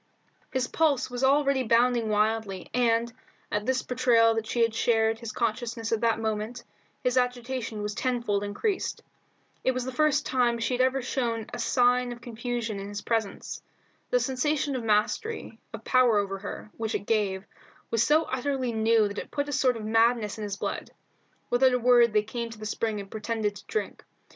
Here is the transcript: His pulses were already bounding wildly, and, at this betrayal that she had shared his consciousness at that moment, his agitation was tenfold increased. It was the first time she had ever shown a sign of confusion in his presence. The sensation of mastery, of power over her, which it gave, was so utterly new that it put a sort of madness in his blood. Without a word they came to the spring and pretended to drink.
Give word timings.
His 0.51 0.67
pulses 0.67 1.11
were 1.21 1.27
already 1.29 1.61
bounding 1.61 2.09
wildly, 2.09 2.71
and, 2.73 3.13
at 3.51 3.67
this 3.67 3.83
betrayal 3.83 4.33
that 4.33 4.47
she 4.47 4.61
had 4.63 4.73
shared 4.73 5.19
his 5.19 5.31
consciousness 5.31 5.91
at 5.91 6.01
that 6.01 6.19
moment, 6.19 6.63
his 7.03 7.17
agitation 7.19 7.83
was 7.83 7.93
tenfold 7.93 8.43
increased. 8.43 9.03
It 9.63 9.73
was 9.73 9.85
the 9.85 9.91
first 9.91 10.25
time 10.25 10.57
she 10.57 10.73
had 10.73 10.81
ever 10.81 11.03
shown 11.03 11.45
a 11.53 11.59
sign 11.59 12.11
of 12.11 12.19
confusion 12.19 12.79
in 12.79 12.89
his 12.89 13.03
presence. 13.03 13.61
The 14.09 14.19
sensation 14.19 14.75
of 14.75 14.83
mastery, 14.83 15.59
of 15.71 15.83
power 15.83 16.17
over 16.17 16.39
her, 16.39 16.71
which 16.77 16.95
it 16.95 17.05
gave, 17.05 17.45
was 17.91 18.01
so 18.01 18.23
utterly 18.23 18.71
new 18.73 19.07
that 19.07 19.19
it 19.19 19.29
put 19.29 19.49
a 19.49 19.53
sort 19.53 19.77
of 19.77 19.85
madness 19.85 20.39
in 20.39 20.43
his 20.43 20.57
blood. 20.57 20.89
Without 21.51 21.73
a 21.73 21.77
word 21.77 22.11
they 22.11 22.23
came 22.23 22.49
to 22.49 22.57
the 22.57 22.65
spring 22.65 22.99
and 22.99 23.11
pretended 23.11 23.55
to 23.57 23.65
drink. 23.67 24.03